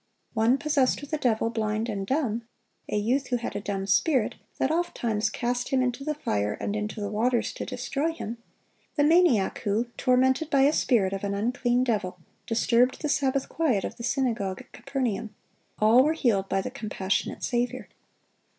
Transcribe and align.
(909) 0.35 0.53
One 0.53 0.57
"possessed 0.57 0.99
with 1.01 1.13
a 1.13 1.17
devil, 1.19 1.51
blind, 1.51 1.87
and 1.87 2.07
dumb;"(910) 2.07 2.45
a 2.89 2.97
youth 2.99 3.27
who 3.27 3.35
had 3.35 3.55
a 3.55 3.61
dumb 3.61 3.85
spirit, 3.85 4.33
that 4.57 4.71
ofttimes 4.71 5.29
"cast 5.29 5.69
him 5.69 5.83
into 5.83 6.03
the 6.03 6.15
fire, 6.15 6.53
and 6.53 6.75
into 6.75 6.99
the 6.99 7.11
waters, 7.11 7.53
to 7.53 7.67
destroy 7.67 8.11
him;"(911) 8.11 8.37
the 8.95 9.03
maniac 9.03 9.59
who, 9.59 9.85
tormented 9.97 10.49
by 10.49 10.61
"a 10.61 10.73
spirit 10.73 11.13
of 11.13 11.23
an 11.23 11.35
unclean 11.35 11.83
devil,"(912) 11.83 12.45
disturbed 12.47 13.01
the 13.03 13.09
Sabbath 13.09 13.47
quiet 13.47 13.83
of 13.83 13.97
the 13.97 14.03
synagogue 14.03 14.61
at 14.61 14.71
Capernaum,—all 14.73 16.03
were 16.03 16.13
healed 16.13 16.49
by 16.49 16.61
the 16.61 16.71
compassionate 16.71 17.43
Saviour. 17.43 17.87